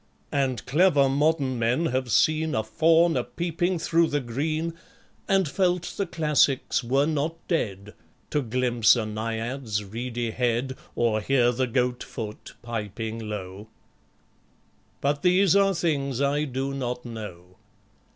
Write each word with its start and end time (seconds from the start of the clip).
And 0.31 0.65
clever 0.65 1.07
modern 1.07 1.59
men 1.59 1.85
have 1.85 2.09
seen 2.11 2.55
A 2.55 2.63
Faun 2.63 3.15
a 3.15 3.23
peeping 3.23 3.77
through 3.77 4.07
the 4.07 4.19
green, 4.19 4.73
And 5.27 5.47
felt 5.47 5.93
the 5.95 6.07
Classics 6.07 6.83
were 6.83 7.05
not 7.05 7.35
dead, 7.47 7.93
To 8.31 8.41
glimpse 8.41 8.95
a 8.95 9.05
Naiad's 9.05 9.85
reedy 9.85 10.31
head, 10.31 10.75
Or 10.95 11.21
hear 11.21 11.51
the 11.51 11.67
Goat 11.67 12.01
foot 12.01 12.53
piping 12.63 13.29
low:... 13.29 13.67
But 15.01 15.21
these 15.21 15.55
are 15.55 15.75
things 15.75 16.19
I 16.19 16.45
do 16.45 16.73
not 16.73 17.05
know. 17.05 17.57